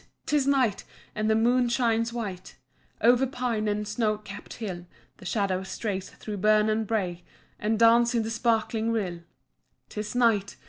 [0.25, 0.83] 'tis night!
[1.13, 2.55] and the moon shines white
[3.01, 7.23] Over pine and snow capped hill; The shadows stray through burn and brae
[7.59, 9.19] And dance in the sparkling rill.
[9.89, 10.57] "'Tis night!